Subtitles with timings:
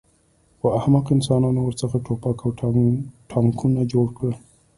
[0.59, 2.49] خو احمقو انسانانو ورڅخه ټوپک او
[3.31, 4.35] ټانکونه جوړ کړل